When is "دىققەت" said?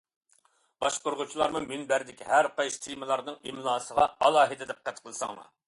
4.75-5.07